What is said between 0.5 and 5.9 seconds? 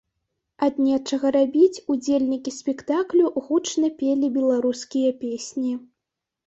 Ад нечага рабіць удзельнікі спектаклю гучна пелі беларускія песні.